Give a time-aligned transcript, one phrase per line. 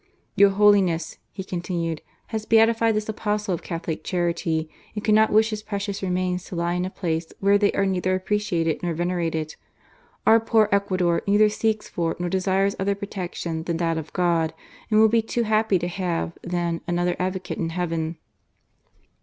[0.35, 6.01] "Your les he continued, "has beatified this Apostle c charity, and cannot wish his precious
[6.01, 9.55] p i to lie in a place where they are neither i ited nor venerated.
[10.25, 14.55] Our poor Ecuador ler seeks for nor desires other protection than that of God,
[14.89, 18.17] and will be too happj to have, then, another advocate in Heaven."